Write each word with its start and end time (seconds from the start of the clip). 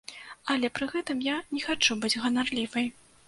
Але 0.53 0.69
пры 0.77 0.87
гэтым 0.93 1.21
я 1.27 1.35
не 1.57 1.61
хачу 1.67 1.99
быць 2.05 2.13
ганарлівай. 2.25 2.91